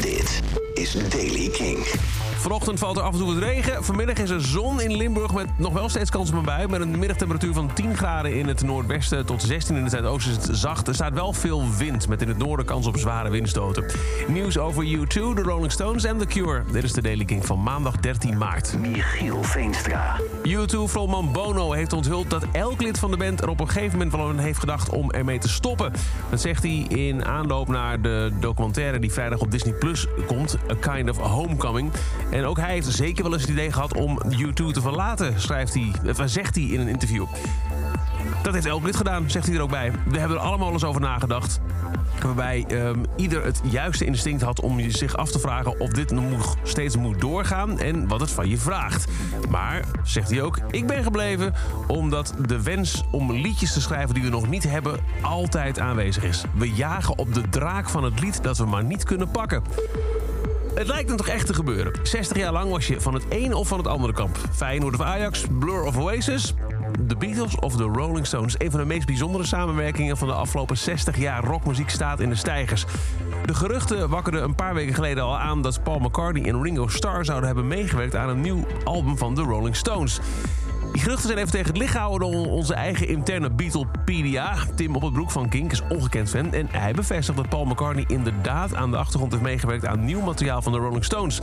[0.00, 0.40] Dit
[0.82, 1.78] is Daily King.
[2.42, 3.84] Vanochtend valt er af en toe wat regen.
[3.84, 6.68] Vanmiddag is er zon in Limburg met nog wel steeds kans op een bui.
[6.68, 10.46] Met een middagtemperatuur van 10 graden in het noordwesten tot 16 in het zuidoosten is
[10.46, 10.88] het zacht.
[10.88, 13.84] Er staat wel veel wind met in het noorden kans op zware windstoten.
[14.28, 16.62] Nieuws over U2, de Rolling Stones en The Cure.
[16.72, 18.78] Dit is de Daily King van maandag 13 maart.
[18.78, 20.20] Michiel Veenstra.
[20.48, 24.12] U2-frontman Bono heeft onthuld dat elk lid van de band er op een gegeven moment
[24.16, 25.92] wel aan heeft gedacht om ermee te stoppen.
[26.30, 30.92] Dat zegt hij in aanloop naar de documentaire die vrijdag op Disney Plus komt, A
[30.94, 31.90] Kind of Homecoming.
[32.30, 35.74] En ook hij heeft zeker wel eens het idee gehad om U2 te verlaten, schrijft
[35.74, 37.24] hij, of zegt hij in een interview.
[38.42, 39.92] Dat heeft elk lid gedaan, zegt hij er ook bij.
[40.06, 41.60] We hebben er allemaal eens over nagedacht.
[42.22, 46.56] Waarbij ehm, ieder het juiste instinct had om zich af te vragen of dit nog
[46.62, 49.10] steeds moet doorgaan en wat het van je vraagt.
[49.50, 51.54] Maar, zegt hij ook, ik ben gebleven
[51.86, 56.44] omdat de wens om liedjes te schrijven die we nog niet hebben altijd aanwezig is.
[56.54, 59.62] We jagen op de draak van het lied dat we maar niet kunnen pakken.
[60.74, 61.92] Het lijkt dan toch echt te gebeuren.
[62.02, 64.38] 60 jaar lang was je van het een of van het andere kamp.
[64.52, 66.54] Feyenoord of Ajax, Blur of Oasis.
[67.06, 68.54] The Beatles of The Rolling Stones.
[68.58, 72.34] Een van de meest bijzondere samenwerkingen van de afgelopen 60 jaar rockmuziek staat in de
[72.34, 72.84] stijgers.
[73.44, 77.24] De geruchten wakkerden een paar weken geleden al aan dat Paul McCartney en Ringo Starr
[77.24, 80.20] zouden hebben meegewerkt aan een nieuw album van The Rolling Stones.
[80.92, 84.54] Die geruchten zijn even tegen het licht gehouden door onze eigen interne Beatlepedia.
[84.74, 86.52] Tim op het broek van Kink is ongekend fan.
[86.52, 90.62] En hij bevestigt dat Paul McCartney inderdaad aan de achtergrond heeft meegewerkt aan nieuw materiaal
[90.62, 91.40] van de Rolling Stones.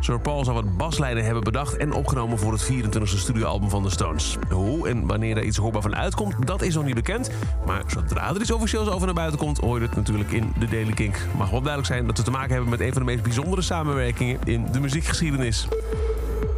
[0.00, 3.90] Sir Paul zou wat baslijnen hebben bedacht en opgenomen voor het 24e studioalbum van de
[3.90, 4.36] Stones.
[4.48, 7.30] Hoe en wanneer er iets hoorbaar van uitkomt, dat is nog niet bekend.
[7.66, 10.66] Maar zodra er iets officieels over naar buiten komt, hoor je het natuurlijk in de
[10.66, 11.16] Daily Kink.
[11.36, 13.62] Mag wel duidelijk zijn dat we te maken hebben met een van de meest bijzondere
[13.62, 15.68] samenwerkingen in de muziekgeschiedenis.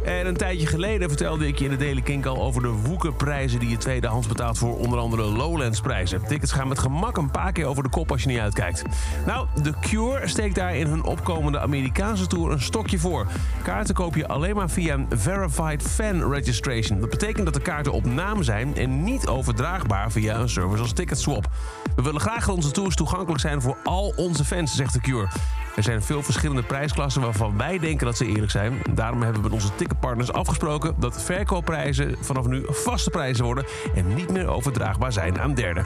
[0.05, 3.59] En een tijdje geleden vertelde ik je in de Daily Kink al over de woekerprijzen
[3.59, 6.21] die je tweedehands betaalt voor onder andere Lowlands prijzen.
[6.27, 8.83] Tickets gaan met gemak een paar keer over de kop als je niet uitkijkt.
[9.25, 13.27] Nou, The Cure steekt daar in hun opkomende Amerikaanse tour een stokje voor.
[13.63, 16.99] Kaarten koop je alleen maar via een Verified Fan Registration.
[16.99, 20.93] Dat betekent dat de kaarten op naam zijn en niet overdraagbaar via een service als
[20.93, 21.49] Ticketswap.
[21.95, 25.27] We willen graag dat onze tours toegankelijk zijn voor al onze fans, zegt The Cure.
[25.75, 28.81] Er zijn veel verschillende prijsklassen waarvan wij denken dat ze eerlijk zijn.
[28.91, 34.13] Daarom hebben we met onze ticketpartners afgesproken dat verkoopprijzen vanaf nu vaste prijzen worden en
[34.13, 35.83] niet meer overdraagbaar zijn aan derden.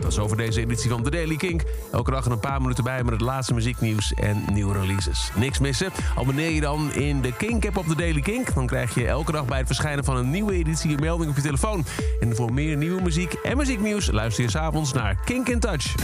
[0.00, 1.62] Dat is over deze editie van The Daily Kink.
[1.92, 5.30] Elke dag een paar minuten bij met het laatste muzieknieuws en nieuwe releases.
[5.34, 5.90] Niks missen?
[6.16, 8.54] Abonneer je dan in de Kink-app op The Daily Kink.
[8.54, 11.36] Dan krijg je elke dag bij het verschijnen van een nieuwe editie een melding op
[11.36, 11.84] je telefoon.
[12.20, 15.94] En voor meer nieuwe muziek en muzieknieuws luister je s'avonds naar Kink in Touch.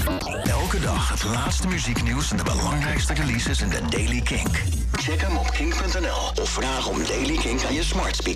[0.44, 4.62] Elke dag het laatste muzieknieuws en de belangrijkste releases in de Daily Kink.
[4.92, 8.32] Check hem op kink.nl of vraag om Daily Kink aan je smart speaker.